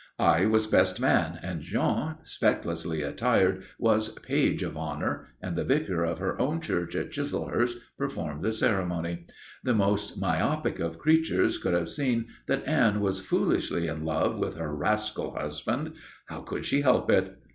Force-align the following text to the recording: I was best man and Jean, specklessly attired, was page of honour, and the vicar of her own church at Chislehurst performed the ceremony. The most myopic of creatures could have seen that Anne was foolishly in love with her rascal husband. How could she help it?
I 0.17 0.47
was 0.47 0.65
best 0.65 0.99
man 0.99 1.37
and 1.43 1.61
Jean, 1.61 2.15
specklessly 2.23 3.03
attired, 3.03 3.61
was 3.77 4.09
page 4.09 4.63
of 4.63 4.75
honour, 4.75 5.27
and 5.43 5.55
the 5.55 5.63
vicar 5.63 6.03
of 6.03 6.17
her 6.17 6.41
own 6.41 6.59
church 6.59 6.95
at 6.95 7.11
Chislehurst 7.11 7.77
performed 7.99 8.41
the 8.41 8.51
ceremony. 8.51 9.27
The 9.63 9.75
most 9.75 10.17
myopic 10.19 10.79
of 10.79 10.97
creatures 10.97 11.59
could 11.59 11.75
have 11.75 11.87
seen 11.89 12.25
that 12.47 12.67
Anne 12.67 12.99
was 12.99 13.19
foolishly 13.19 13.85
in 13.85 14.03
love 14.03 14.39
with 14.39 14.55
her 14.57 14.75
rascal 14.75 15.35
husband. 15.39 15.93
How 16.25 16.39
could 16.41 16.65
she 16.65 16.81
help 16.81 17.11
it? 17.11 17.37